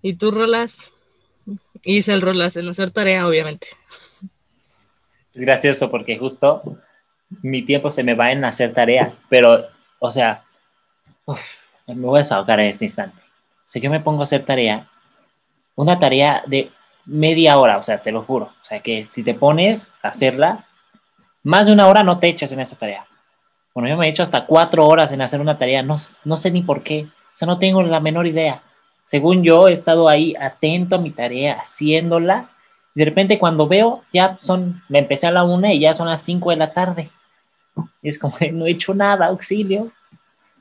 [0.00, 0.92] ¿Y tú, Rolas?
[1.82, 3.68] Hice el Rolas en hacer tarea, obviamente.
[5.34, 6.62] Es gracioso porque justo
[7.42, 9.66] mi tiempo se me va en hacer tarea, pero,
[9.98, 10.44] o sea,
[11.86, 13.20] me voy a desahogar en este instante.
[13.74, 14.88] O yo me pongo a hacer tarea,
[15.74, 16.70] una tarea de
[17.04, 18.46] media hora, o sea, te lo juro.
[18.46, 20.66] O sea, que si te pones a hacerla,
[21.42, 23.06] más de una hora no te echas en esa tarea.
[23.74, 26.50] Bueno, yo me he hecho hasta cuatro horas en hacer una tarea, no, no sé
[26.50, 28.62] ni por qué, o sea, no tengo la menor idea.
[29.08, 32.50] Según yo, he estado ahí atento a mi tarea, haciéndola,
[32.94, 36.08] y de repente cuando veo, ya son, me empecé a la una y ya son
[36.08, 37.08] las cinco de la tarde.
[38.02, 39.90] Y es como, no he hecho nada, auxilio.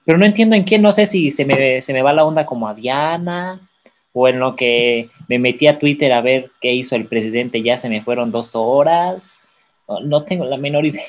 [0.05, 2.45] Pero no entiendo en qué, no sé si se me, se me va la onda
[2.45, 3.59] como a Diana,
[4.13, 7.77] o en lo que me metí a Twitter a ver qué hizo el presidente, ya
[7.77, 9.39] se me fueron dos horas.
[9.89, 11.03] No, no tengo la menor idea.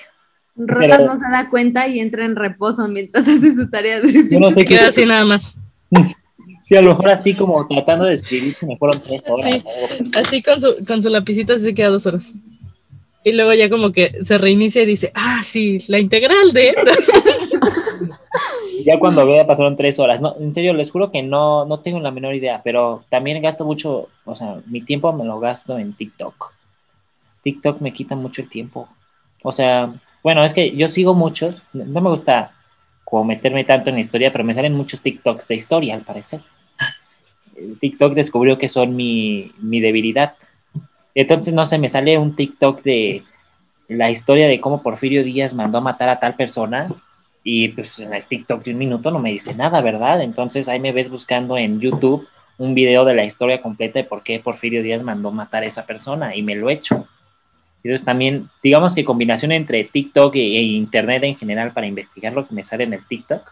[0.57, 4.01] Rolas Pero- no se da cuenta y entra en reposo mientras hace su tarea.
[4.01, 4.77] De no sé Se qué.
[4.77, 5.57] queda así nada más.
[6.68, 9.46] Sí, a lo mejor así como tratando de escribir, se me fueron tres horas.
[9.46, 9.64] Sí.
[10.14, 12.35] Así con su, con su lapicito se queda dos horas.
[13.24, 16.74] Y luego ya como que se reinicia y dice, ah, sí, la integral de...
[18.85, 20.20] Ya cuando vea pasaron tres horas.
[20.20, 23.64] No, en serio, les juro que no, no tengo la menor idea, pero también gasto
[23.64, 26.54] mucho, o sea, mi tiempo me lo gasto en TikTok.
[27.42, 28.88] TikTok me quita mucho el tiempo.
[29.42, 32.52] O sea, bueno, es que yo sigo muchos, no me gusta
[33.04, 36.40] como meterme tanto en la historia, pero me salen muchos TikToks de historia, al parecer.
[37.80, 40.34] TikTok descubrió que son mi, mi debilidad.
[41.14, 43.22] Entonces, no sé, me sale un TikTok de
[43.88, 46.88] la historia de cómo Porfirio Díaz mandó a matar a tal persona
[47.42, 50.22] y pues en el TikTok de un minuto no me dice nada, ¿verdad?
[50.22, 54.22] Entonces ahí me ves buscando en YouTube un video de la historia completa de por
[54.22, 57.06] qué Porfirio Díaz mandó matar a esa persona y me lo he hecho.
[57.82, 62.46] Entonces también, digamos que combinación entre TikTok e, e Internet en general para investigar lo
[62.46, 63.50] que me sale en el TikTok.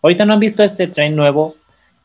[0.00, 1.56] Ahorita no han visto este tren nuevo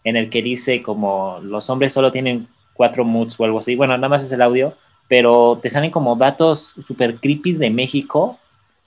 [0.10, 3.76] en el que dice como los hombres solo tienen cuatro moods o algo así.
[3.76, 4.74] Bueno, nada más es el audio,
[5.08, 8.38] pero te salen como datos super creepy de México.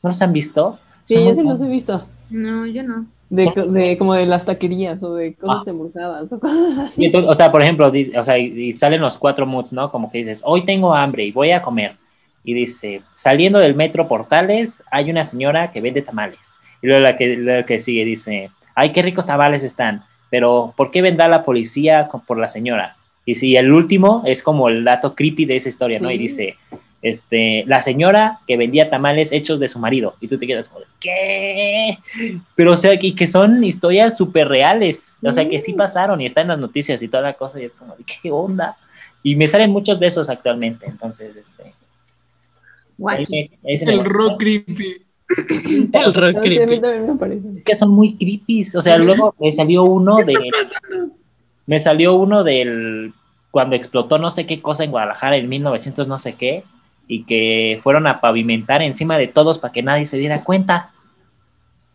[0.02, 0.78] ¿No los han visto?
[1.06, 2.06] Sí, Son yo sí los he visto.
[2.30, 3.06] No, yo no.
[3.30, 5.70] De, de- como de las taquerías o de cosas Ah.
[5.70, 7.04] embrujadas o cosas así.
[7.06, 9.90] entonces, o sea, por ejemplo, di- o sea, y, y salen los cuatro moods, ¿no?
[9.90, 11.96] Como que dices, hoy tengo hambre y voy a comer.
[12.44, 16.54] Y dice, saliendo del metro Portales, hay una señora que vende tamales.
[16.82, 20.90] Y luego la que, la que sigue dice, ay, qué ricos tamales están, pero ¿por
[20.90, 22.96] qué vendrá la policía por la señora?
[23.26, 26.10] Y si el último es como el dato creepy de esa historia, ¿no?
[26.10, 26.56] Y dice,
[27.02, 30.14] este, la señora que vendía tamales hechos de su marido.
[30.20, 31.98] Y tú te quedas como, ¿qué?
[32.54, 35.16] Pero, o sea, que, que son historias súper reales.
[35.22, 35.72] O sea, que sí Sí.
[35.74, 37.60] pasaron y están en las noticias y toda la cosa.
[37.60, 38.76] Y es como, ¿qué onda?
[39.22, 40.86] Y me salen muchos de esos actualmente.
[40.86, 41.74] Entonces, este.
[43.06, 45.02] ahí me- El rock creepy.
[45.92, 46.80] El rock No, sí, a mí creepy.
[46.80, 47.62] también me parece.
[47.64, 48.64] que son muy creepy.
[48.76, 50.34] O sea, luego me salió uno de.
[51.66, 53.12] Me salió uno del.
[53.50, 56.64] Cuando explotó no sé qué cosa en Guadalajara en 1900 no sé qué.
[57.08, 60.90] Y que fueron a pavimentar encima de todos para que nadie se diera cuenta.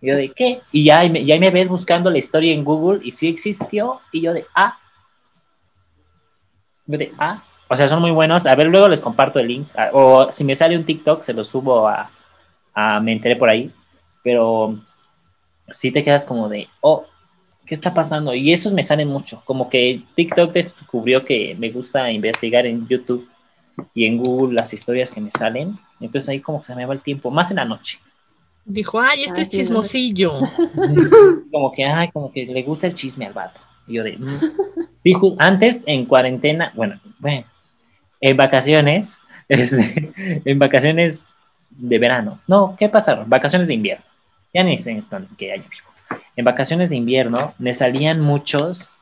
[0.02, 0.62] Y yo de qué.
[0.72, 3.28] Y ya, ahí me- ya ahí me ves buscando la historia en Google y sí
[3.28, 4.00] existió.
[4.12, 4.78] Y yo de ah.
[6.86, 7.44] Yo de ah.
[7.70, 8.46] O sea, son muy buenos.
[8.46, 9.68] A ver, luego les comparto el link.
[9.76, 12.10] Ah, O si me sale un TikTok, se lo subo a,
[12.78, 13.72] a Me enteré por ahí.
[14.24, 14.80] Pero
[15.70, 17.06] sí te quedas como de, oh,
[17.66, 18.34] ¿qué está pasando?
[18.36, 19.42] Y esos me salen mucho.
[19.46, 23.28] Como que TikTok descubrió que me gusta investigar en YouTube
[23.94, 25.78] y en Google las historias que me salen.
[26.00, 28.00] Entonces ahí como que se me va el tiempo, más en la noche.
[28.64, 30.40] Dijo, ay, este Ah, es chismosillo.
[31.52, 33.60] como que, ay, como que le gusta el chisme al vato.
[33.88, 34.40] Y yo de, mm.
[35.04, 37.46] Dijo, antes en cuarentena, bueno, bueno,
[38.20, 40.12] en vacaciones, este,
[40.44, 41.26] en vacaciones
[41.78, 42.40] de verano.
[42.48, 43.30] No, ¿qué pasaron?
[43.30, 44.06] Vacaciones de invierno.
[44.54, 45.06] Ya ni sé en
[45.38, 46.22] qué año vivo.
[46.36, 48.96] En vacaciones de invierno me salían muchos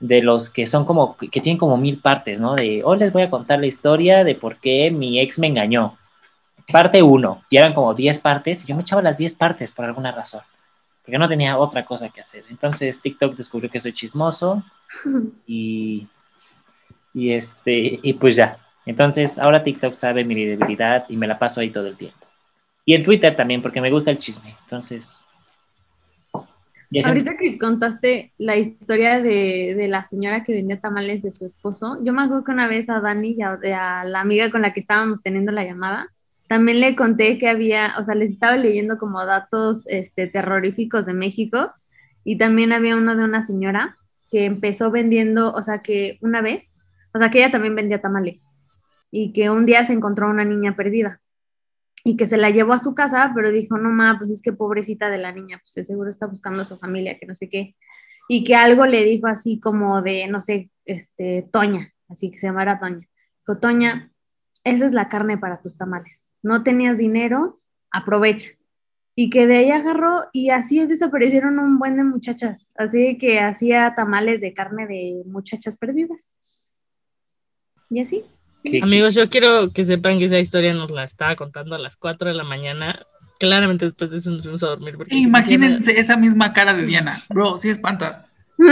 [0.00, 2.54] de los que son como, que tienen como mil partes, ¿no?
[2.54, 5.96] De, hoy les voy a contar la historia de por qué mi ex me engañó.
[6.70, 9.86] Parte uno, y eran como 10 partes, y yo me echaba las 10 partes por
[9.86, 10.42] alguna razón,
[11.02, 12.44] porque no tenía otra cosa que hacer.
[12.50, 14.62] Entonces TikTok descubrió que soy chismoso
[15.46, 16.06] y,
[17.14, 18.58] y este, y pues ya.
[18.84, 22.17] Entonces ahora TikTok sabe mi debilidad y me la paso ahí todo el tiempo.
[22.88, 24.56] Y en Twitter también, porque me gusta el chisme.
[24.62, 25.20] Entonces.
[27.04, 31.98] Ahorita que contaste la historia de, de la señora que vendía tamales de su esposo,
[32.02, 33.58] yo me acuerdo que una vez a Dani y a,
[34.00, 36.08] a la amiga con la que estábamos teniendo la llamada,
[36.46, 41.12] también le conté que había, o sea, les estaba leyendo como datos este, terroríficos de
[41.12, 41.70] México
[42.24, 43.98] y también había uno de una señora
[44.30, 46.78] que empezó vendiendo, o sea, que una vez,
[47.12, 48.48] o sea, que ella también vendía tamales
[49.10, 51.20] y que un día se encontró una niña perdida
[52.08, 54.54] y que se la llevó a su casa, pero dijo, no ma, pues es que
[54.54, 57.76] pobrecita de la niña, pues seguro está buscando a su familia, que no sé qué,
[58.30, 62.46] y que algo le dijo así como de, no sé, este, Toña, así que se
[62.46, 63.06] llamara Toña.
[63.40, 64.10] Dijo, Toña,
[64.64, 66.30] esa es la carne para tus tamales.
[66.42, 68.52] No tenías dinero, aprovecha.
[69.14, 73.92] Y que de ahí agarró y así desaparecieron un buen de muchachas, así que hacía
[73.94, 76.32] tamales de carne de muchachas perdidas.
[77.90, 78.24] Y así.
[78.82, 82.28] Amigos, yo quiero que sepan que esa historia nos la estaba contando a las 4
[82.28, 83.06] de la mañana.
[83.38, 84.96] Claramente después de eso nos fuimos a dormir.
[84.96, 87.18] porque Imagínense esa misma cara de Diana.
[87.30, 88.26] Bro, sí espanta.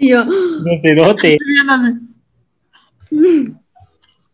[0.00, 1.36] Y yo, así.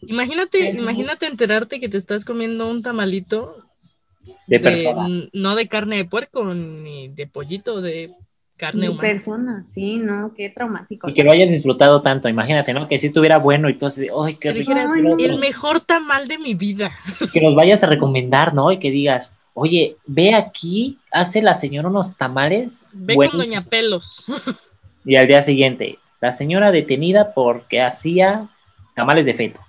[0.07, 0.83] Imagínate, Eso.
[0.83, 3.57] imagínate enterarte que te estás comiendo un tamalito
[4.47, 5.07] De persona.
[5.07, 8.12] n- no de carne de puerco ni de pollito, de
[8.57, 9.01] carne mi humana.
[9.01, 11.09] persona, sí, no, qué traumático.
[11.09, 12.87] Y que lo hayas disfrutado tanto, imagínate, ¿no?
[12.87, 14.73] Que si estuviera bueno y tú así ¡ay, qué Que rico!
[15.19, 16.93] el mejor tamal de mi vida.
[17.33, 18.71] Que los vayas a recomendar, ¿no?
[18.71, 22.87] Y que digas, oye, ve aquí, hace la señora unos tamales.
[22.93, 23.33] Ve buenos".
[23.35, 24.27] con Doña Pelos.
[25.05, 28.49] Y al día siguiente, la señora detenida porque hacía
[28.95, 29.61] tamales de feto.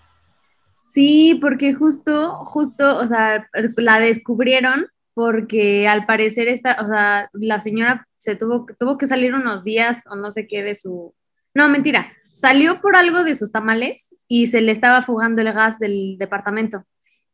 [0.84, 7.60] Sí, porque justo, justo, o sea, la descubrieron porque al parecer esta, o sea, la
[7.60, 11.14] señora se tuvo, tuvo que salir unos días o no sé qué de su,
[11.54, 15.80] no, mentira, salió por algo de sus tamales y se le estaba fugando el gas
[15.80, 16.84] del departamento.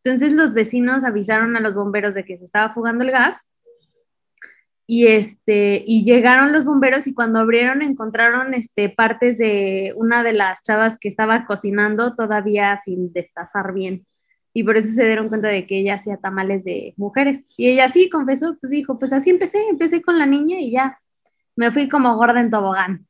[0.03, 3.47] Entonces los vecinos avisaron a los bomberos de que se estaba fugando el gas
[4.85, 10.33] y este y llegaron los bomberos y cuando abrieron encontraron este partes de una de
[10.33, 14.05] las chavas que estaba cocinando todavía sin destazar bien
[14.53, 17.87] y por eso se dieron cuenta de que ella hacía tamales de mujeres y ella
[17.87, 20.99] sí confesó pues dijo pues así empecé empecé con la niña y ya
[21.55, 23.05] me fui como gorda en tobogán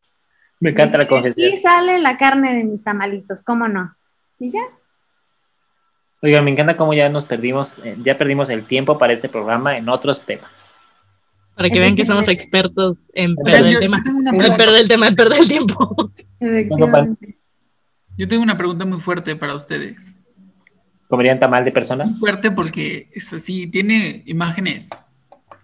[0.60, 1.52] Me encanta la confesión.
[1.54, 3.96] y sale la carne de mis tamalitos cómo no
[4.40, 4.62] y ya
[6.24, 9.76] Oiga, me encanta cómo ya nos perdimos, eh, ya perdimos el tiempo para este programa
[9.76, 10.72] en otros temas.
[11.58, 14.04] Para que vean que somos expertos en perder el tema.
[14.32, 16.12] En perder el tema, en perder el tiempo.
[16.40, 17.42] efectivamente
[18.18, 20.16] yo tengo una pregunta muy fuerte para ustedes.
[21.12, 22.06] ¿Comerían tamal de persona?
[22.06, 24.88] Muy fuerte porque es así, tiene imágenes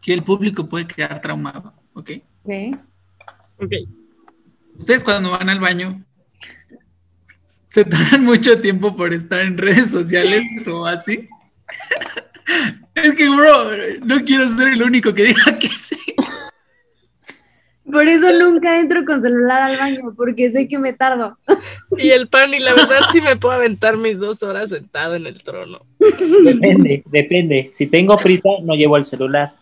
[0.02, 2.12] que el público puede quedar traumado, ¿ok?
[2.44, 2.52] Ok.
[3.60, 3.72] Ok.
[4.78, 6.04] Ustedes cuando van al baño,
[7.70, 11.30] ¿se tardan mucho tiempo por estar en redes sociales o así?
[12.94, 13.72] Es que, bro,
[14.04, 15.98] no quiero ser el único que diga que sí.
[17.90, 21.38] por eso nunca entro con celular al baño porque sé que me tardo
[21.98, 25.26] Y el pan, y la verdad sí me puedo aventar mis dos horas sentado en
[25.26, 25.86] el trono.
[26.44, 27.72] Depende, depende.
[27.76, 29.54] Si tengo prisa, no llevo el celular.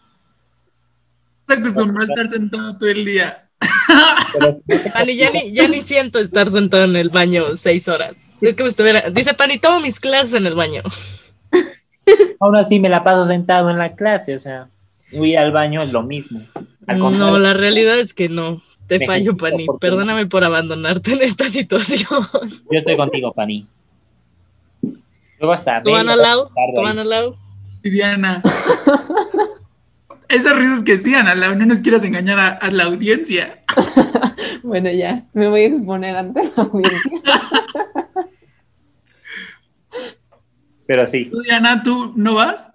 [1.48, 3.48] Se acostumbró a estar sentado todo el día.
[4.34, 4.62] Pero
[4.94, 8.16] Pani, ya ni, ya ni siento estar sentado en el baño seis horas.
[8.42, 9.10] Es que me estuviera.
[9.12, 10.82] Dice Pani, tomo mis clases en el baño.
[12.40, 14.70] Aún así me la paso sentado en la clase, o sea,
[15.12, 16.42] ir al baño es lo mismo.
[16.88, 18.62] Al No, la realidad es que no.
[18.88, 19.66] Te Me fallo, Pani.
[19.80, 22.22] Perdóname por abandonarte en esta situación.
[22.72, 23.68] Yo estoy contigo, Pani.
[25.40, 26.46] Luego hasta ¿Tú, Ana Lau?
[26.46, 26.88] tarde ¿Tú, ahí.
[26.88, 27.36] Ana Lau?
[27.84, 28.42] Y Diana.
[30.30, 33.64] Esas risas que sí, Ana, Lau, no nos quieras engañar a, a la audiencia.
[34.64, 37.12] Bueno, ya, me voy a exponer ante la audiencia.
[40.88, 42.72] Pero sí, Tú, Diana, ¿tú no vas?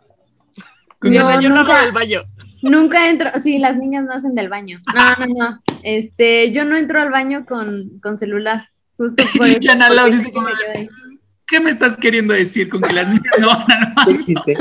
[1.02, 2.22] No, Diana, yo no hago del baño.
[2.62, 4.80] Nunca entro, sí, las niñas no hacen del baño.
[4.94, 5.60] No, no, no.
[5.82, 8.68] Este, yo no entro al baño con, con celular.
[8.96, 9.58] Justo por eso.
[9.60, 10.88] Y Ana Lau dice como, me quedo ahí.
[11.50, 14.06] ¿qué me estás queriendo decir con que las niñas no van al baño?
[14.06, 14.56] ¿qué dijiste?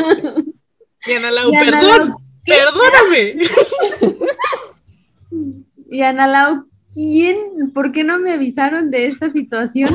[1.06, 3.36] Y Ana Lau, Y Ana perdón, Lau, perdóname.
[5.90, 7.72] y Ana Lau, ¿quién?
[7.74, 9.90] ¿Por qué no me avisaron de esta situación?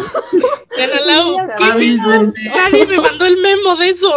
[0.78, 1.36] Y Ana Lau,
[2.34, 2.48] ¿qué?
[2.48, 4.12] Nadie me mandó el memo de eso.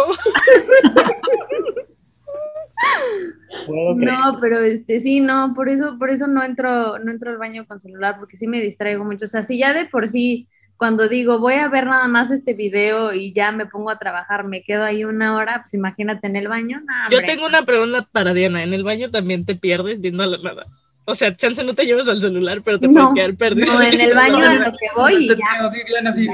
[3.66, 4.12] Puedo creer.
[4.12, 7.66] No, pero este sí, no, por eso, por eso no entro, no entro al baño
[7.66, 9.24] con celular, porque sí me distraigo mucho.
[9.24, 12.54] O sea, si ya de por sí, cuando digo voy a ver nada más este
[12.54, 16.36] video y ya me pongo a trabajar, me quedo ahí una hora, pues imagínate en
[16.36, 16.80] el baño.
[17.10, 18.62] Yo tengo una pregunta para Diana.
[18.62, 20.66] ¿En el baño también te pierdes viendo a la nada?
[21.04, 23.72] O sea, chance no te llevas al celular, pero te No, puedes quedar perdido.
[23.72, 25.66] No, en el baño a lo que voy y ya.
[25.66, 26.28] Así, Diana, así.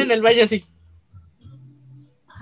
[0.00, 0.42] en el baño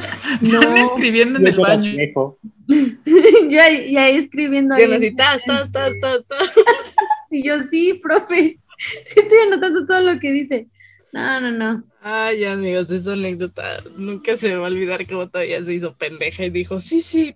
[0.43, 1.93] Están escribiendo en el baño.
[2.69, 4.87] yo ahí, y ahí escribiendo ahí.
[4.87, 6.51] Diana así, tas, tas, tas, tas, tas.
[7.33, 8.59] Y yo, sí, profe,
[9.03, 10.67] sí estoy anotando todo lo que dice.
[11.13, 11.85] No, no, no.
[12.03, 16.45] Ay, amigos, esa anécdota nunca se me va a olvidar cómo todavía se hizo pendeja
[16.45, 17.35] y dijo, sí, sí,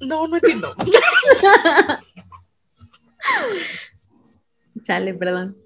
[0.00, 0.74] no, no entiendo.
[4.82, 5.56] Chale, perdón.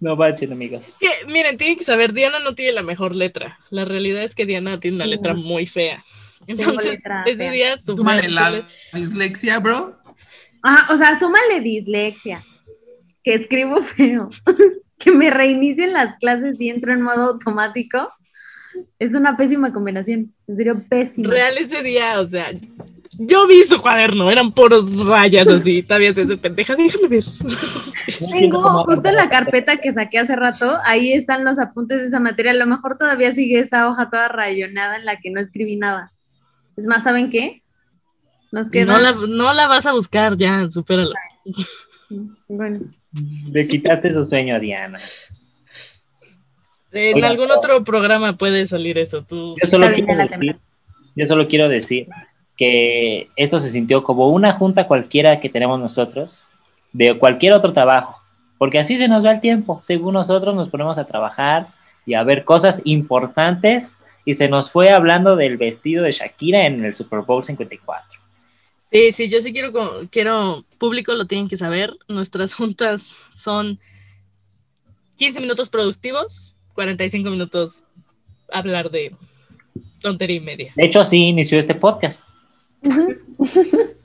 [0.00, 0.96] No bachen, amigos.
[1.00, 3.58] Que, miren, tienen que saber, Diana no tiene la mejor letra.
[3.70, 6.04] La realidad es que Diana tiene una letra muy fea.
[6.46, 9.98] Entonces, letra ese día su Súmale la dislexia, bro.
[10.62, 12.42] Ajá, o sea, súmale dislexia,
[13.22, 14.30] que escribo feo,
[14.98, 18.12] que me reinicien las clases y entro en modo automático.
[18.98, 21.28] Es una pésima combinación, en serio, pésima.
[21.28, 22.52] real ese día, o sea,
[23.18, 27.24] yo vi su cuaderno, eran puros rayas así, todavía se hace pendeja, déjame ver.
[28.30, 32.20] Tengo justo en la carpeta que saqué hace rato, ahí están los apuntes de esa
[32.20, 32.52] materia.
[32.52, 36.12] A lo mejor todavía sigue esa hoja toda rayonada en la que no escribí nada.
[36.76, 37.62] Es más, ¿saben qué?
[38.50, 38.92] Nos queda.
[38.92, 41.14] No la, no la vas a buscar ya, supérala.
[42.48, 42.80] Bueno,
[43.52, 44.98] Le quitaste su sueño a Diana.
[46.92, 49.54] En algún otro programa puede salir eso, tú.
[49.62, 50.56] Yo solo, quiero decir,
[51.14, 52.06] yo solo quiero decir
[52.56, 56.48] que esto se sintió como una junta cualquiera que tenemos nosotros
[56.98, 58.20] de cualquier otro trabajo,
[58.58, 59.78] porque así se nos va el tiempo.
[59.82, 61.68] Según nosotros nos ponemos a trabajar
[62.04, 66.84] y a ver cosas importantes y se nos fue hablando del vestido de Shakira en
[66.84, 68.20] el Super Bowl 54.
[68.90, 69.72] Sí, sí, yo sí quiero,
[70.10, 73.78] quiero, público lo tienen que saber, nuestras juntas son
[75.18, 77.84] 15 minutos productivos, 45 minutos
[78.50, 79.14] hablar de
[80.02, 80.72] tontería y media.
[80.74, 82.26] De hecho, así inició este podcast.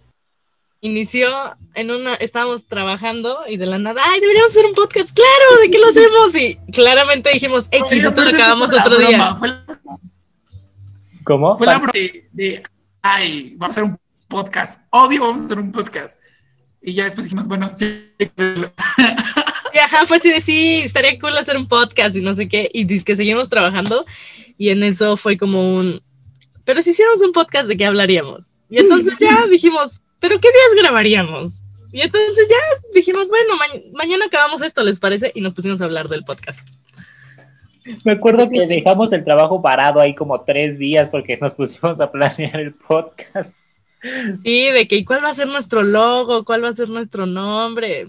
[0.84, 5.62] Inició en una, estábamos trabajando y de la nada, ay, deberíamos hacer un podcast, claro,
[5.62, 6.36] ¿de qué lo hacemos?
[6.36, 9.08] Y claramente dijimos, X, pero lo acabamos fue la otro día.
[9.08, 9.80] broma, Fue la,
[11.24, 11.58] ¿Cómo?
[11.58, 12.64] fue la broma de, de,
[13.02, 14.82] ay, vamos a hacer un podcast.
[14.90, 16.20] Obvio, vamos a hacer un podcast.
[16.82, 18.12] Y ya después dijimos, bueno, sí.
[19.74, 22.70] Y ajá, fue así de sí, estaría cool hacer un podcast y no sé qué.
[22.74, 24.06] Y dice que seguimos trabajando.
[24.56, 26.04] Y en eso fue como un.
[26.64, 28.52] Pero si hiciéramos un podcast, ¿de qué hablaríamos?
[28.70, 31.60] Y entonces ya dijimos, ¿pero qué días grabaríamos?
[31.92, 32.56] Y entonces ya
[32.94, 35.34] dijimos, bueno, ma- mañana acabamos esto, ¿les parece?
[35.36, 36.66] Y nos pusimos a hablar del podcast.
[38.06, 42.10] Me acuerdo que dejamos el trabajo parado ahí como tres días porque nos pusimos a
[42.10, 43.54] planear el podcast.
[44.44, 46.46] Sí, de que, ¿y cuál va a ser nuestro logo?
[46.46, 48.08] ¿Cuál va a ser nuestro nombre?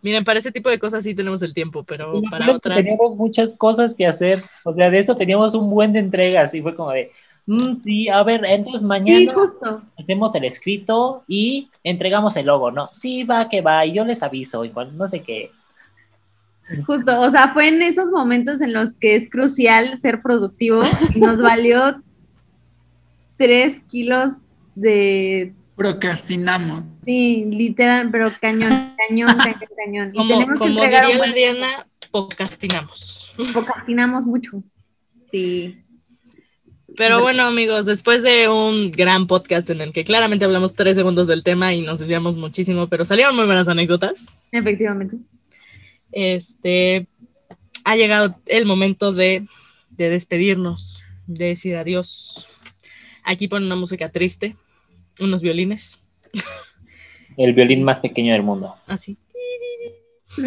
[0.00, 2.76] Miren, para ese tipo de cosas sí tenemos el tiempo, pero para otras.
[2.76, 4.42] Teníamos muchas cosas que hacer.
[4.64, 7.12] O sea, de eso teníamos un buen de entregas y fue como de,
[7.46, 9.82] "Mm, sí, a ver, entonces sí, mañana justo.
[9.98, 12.88] hacemos el escrito y entregamos el logo, ¿no?
[12.92, 15.50] Sí, va, que va, y yo les aviso, igual, no sé qué.
[16.84, 20.82] Justo, o sea, fue en esos momentos en los que es crucial ser productivo
[21.14, 22.02] y nos valió
[23.36, 24.30] tres kilos
[24.74, 26.84] de, Procrastinamos.
[27.04, 30.10] sí, literal, pero cañón, cañón, cañón, cañón.
[30.14, 33.34] Y Como, tenemos que como diría un la Diana, podcastinamos.
[33.52, 34.62] procrastinamos mucho.
[35.30, 35.82] Sí.
[36.96, 41.26] Pero bueno, amigos, después de un gran podcast en el que claramente hablamos tres segundos
[41.26, 45.16] del tema y nos desviamos muchísimo, pero salieron muy buenas anécdotas, Efectivamente.
[46.12, 47.06] este,
[47.84, 49.46] ha llegado el momento de,
[49.90, 51.02] de despedirnos.
[51.26, 52.48] de decir adiós.
[53.24, 54.56] Aquí pone una música triste,
[55.20, 56.00] unos violines,
[57.36, 58.74] El violín más pequeño del mundo.
[58.86, 59.18] así.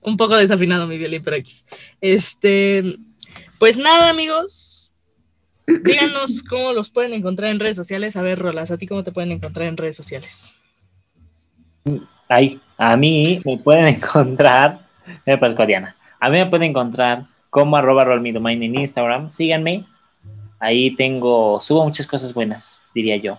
[0.00, 1.64] Un poco desafinado mi violín, pero X.
[2.00, 2.96] Este,
[3.62, 4.92] pues nada, amigos.
[5.68, 8.16] Díganos cómo los pueden encontrar en redes sociales.
[8.16, 10.58] A ver, Rolas, ¿a ti cómo te pueden encontrar en redes sociales?
[12.28, 14.80] Ahí, a mí me pueden encontrar,
[15.24, 19.86] me parezco a Diana, a mí me pueden encontrar como arroba rollmedomain en Instagram, síganme,
[20.58, 23.38] ahí tengo, subo muchas cosas buenas, diría yo,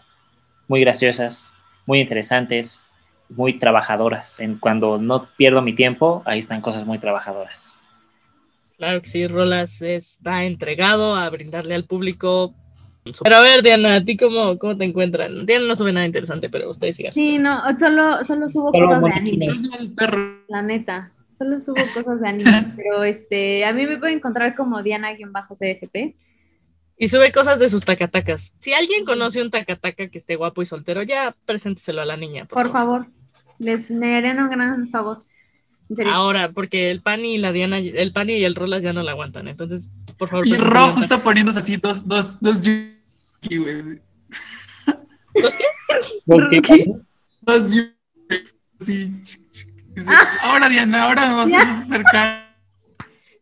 [0.69, 1.53] muy graciosas,
[1.85, 2.85] muy interesantes,
[3.27, 7.77] muy trabajadoras, en cuando no pierdo mi tiempo, ahí están cosas muy trabajadoras.
[8.77, 12.53] Claro que sí, Rolas está entregado a brindarle al público.
[13.23, 15.45] Pero a ver, Diana, ¿a ti cómo, cómo te encuentran?
[15.45, 17.13] Diana no sube nada interesante, pero ustedes sigan.
[17.13, 19.47] Sí, no, solo, solo subo cosas de anime,
[20.47, 21.11] la neta.
[21.29, 26.15] Solo subo cosas de anime, pero este, a mí me pueden encontrar como Diana-CFP.
[26.97, 28.53] Y sube cosas de sus tacatacas.
[28.59, 32.45] Si alguien conoce un tacataca que esté guapo y soltero, ya presénteselo a la niña.
[32.45, 33.07] Por favor,
[33.57, 35.19] les me harían un gran favor.
[35.89, 36.13] En serio.
[36.13, 39.11] Ahora, porque el Pani y la Diana, el Pani y el Rolas ya no la
[39.11, 39.47] aguantan.
[39.47, 44.01] Entonces, por favor, Y preséntelo rojo está poniéndose así dos, dos, dos Yuki, güey.
[45.35, 45.55] ¿Los
[46.61, 46.85] qué?
[47.41, 47.93] Dos Yuki.
[48.81, 49.11] Sí.
[50.41, 52.55] Ahora, Diana, ahora me vas a acercar.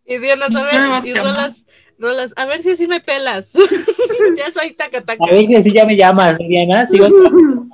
[0.05, 0.89] Y Diana, ¿sabes?
[0.89, 1.13] vas Y.
[1.13, 1.65] Rolas,
[1.97, 3.53] Rolas, a ver si así me pelas.
[4.37, 5.23] ya soy tacataca.
[5.23, 6.87] A ver si así ya me llamas, Diana.
[6.89, 7.07] Sigo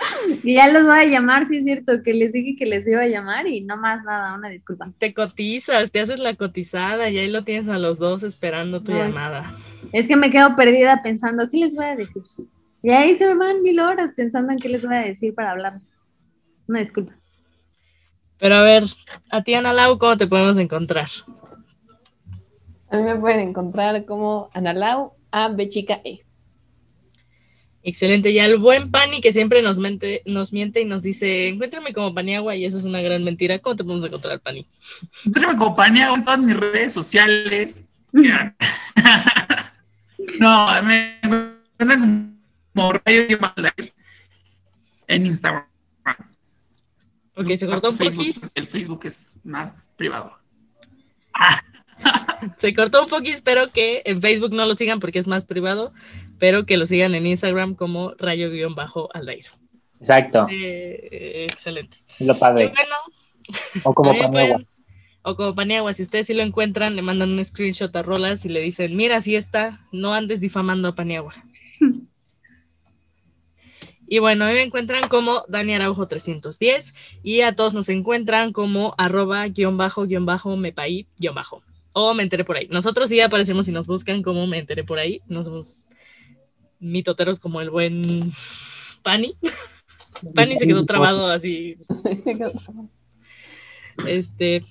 [0.42, 3.02] Y ya los voy a llamar, sí es cierto, que les dije que les iba
[3.02, 4.90] a llamar y no más nada, una disculpa.
[4.98, 8.92] Te cotizas, te haces la cotizada y ahí lo tienes a los dos esperando tu
[8.92, 8.98] Ay.
[8.98, 9.54] llamada.
[9.92, 12.22] Es que me quedo perdida pensando, ¿qué les voy a decir?
[12.82, 15.50] Y ahí se me van mil horas pensando en qué les voy a decir para
[15.50, 16.00] hablarles.
[16.66, 17.14] Una disculpa.
[18.38, 18.84] Pero a ver,
[19.30, 21.08] a ti, Ana Lau, ¿cómo te podemos encontrar?
[22.90, 26.24] A mí me pueden encontrar como Analau A B chica E.
[27.82, 28.30] Excelente.
[28.30, 32.14] Y al buen Pani que siempre nos, mente, nos miente y nos dice, encuéntrame como
[32.14, 33.58] Paniagua y eso es una gran mentira.
[33.58, 34.66] ¿Cómo te podemos encontrar, Pani?
[35.24, 37.84] Yo me acompañé en todas mis redes sociales.
[40.38, 42.38] No, me encuentran
[42.74, 43.92] como Rayo Maldair
[45.08, 45.66] en Instagram.
[47.36, 48.50] Ok, se cortó un poquis.
[48.54, 50.38] El Facebook es más privado.
[52.56, 55.92] Se cortó un poquis, espero que en Facebook no lo sigan porque es más privado,
[56.40, 59.44] pero que lo sigan en Instagram como rayo-aldair.
[60.00, 61.98] Exacto, Eh, excelente.
[62.18, 62.72] lo Y padre.
[62.74, 62.96] bueno,
[63.84, 64.30] O como Paniagua.
[64.30, 64.66] pueden-
[65.22, 68.48] o como Paniagua, si ustedes sí lo encuentran, le mandan un screenshot a Rolas y
[68.48, 71.34] le dicen, mira, así está, no andes difamando a Paniagua.
[74.06, 78.52] y bueno, a mí me encuentran como Dani Araujo 310 y a todos nos encuentran
[78.52, 81.60] como arroba guion bajo guion bajo mepaí guion bajo.
[81.92, 82.66] O me enteré por ahí.
[82.70, 85.20] Nosotros sí aparecemos y nos buscan como me enteré por ahí.
[85.26, 85.82] No somos
[86.80, 88.02] mitoteros como el buen
[89.02, 89.36] Pani.
[90.34, 91.78] Pani se quedó trabado así
[94.06, 94.62] este,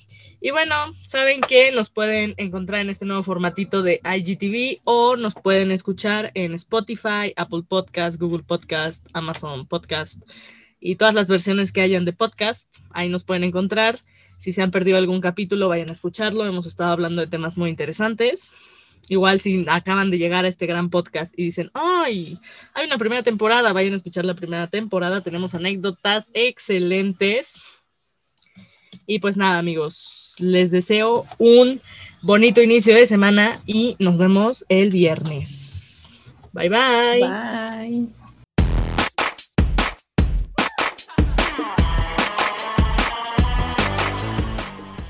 [0.42, 5.36] y bueno, saben que nos pueden encontrar en este nuevo formatito de IGTV o nos
[5.36, 10.24] pueden escuchar en Spotify, Apple Podcast, Google Podcast, Amazon Podcast
[10.80, 12.74] y todas las versiones que hayan de podcast.
[12.92, 14.00] Ahí nos pueden encontrar.
[14.38, 16.46] Si se han perdido algún capítulo, vayan a escucharlo.
[16.46, 18.54] Hemos estado hablando de temas muy interesantes.
[19.10, 22.38] Igual si acaban de llegar a este gran podcast y dicen, ¡ay!
[22.74, 25.22] Hay una primera temporada, vayan a escuchar la primera temporada.
[25.22, 27.80] Tenemos anécdotas excelentes.
[29.08, 31.82] Y pues nada, amigos, les deseo un
[32.22, 36.36] bonito inicio de semana y nos vemos el viernes.
[36.54, 37.20] Bye bye.
[37.22, 38.20] Bye.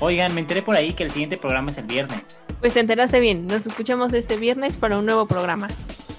[0.02, 2.40] Oigan, me enteré por ahí que el siguiente programa es el viernes.
[2.60, 3.46] Pues te enteraste bien.
[3.46, 5.68] Nos escuchamos este viernes para un nuevo programa.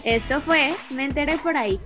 [0.04, 1.80] Esto fue Me enteré por ahí.